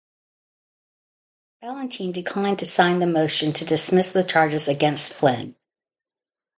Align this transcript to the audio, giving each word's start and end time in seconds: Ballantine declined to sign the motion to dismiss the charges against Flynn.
Ballantine 1.61 2.11
declined 2.11 2.57
to 2.57 2.65
sign 2.65 2.97
the 2.97 3.05
motion 3.05 3.53
to 3.53 3.63
dismiss 3.65 4.13
the 4.13 4.23
charges 4.23 4.67
against 4.67 5.13
Flynn. 5.13 5.55